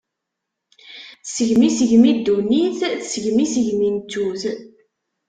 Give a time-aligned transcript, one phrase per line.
[1.23, 4.43] Tesgem isegmi dunnit, tesgem isegmi n ttut.